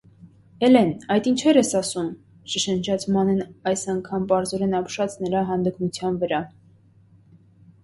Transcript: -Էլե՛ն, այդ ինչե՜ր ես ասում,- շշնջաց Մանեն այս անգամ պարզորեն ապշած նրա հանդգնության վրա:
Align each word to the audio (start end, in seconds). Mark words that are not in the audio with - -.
-Էլե՛ն, 0.67 0.87
այդ 1.15 1.27
ինչե՜ր 1.31 1.59
ես 1.59 1.69
ասում,- 1.79 2.15
շշնջաց 2.55 3.05
Մանեն 3.17 3.45
այս 3.73 3.85
անգամ 3.95 4.27
պարզորեն 4.33 4.75
ապշած 4.81 5.21
նրա 5.27 5.47
հանդգնության 5.53 6.21
վրա: 6.25 6.43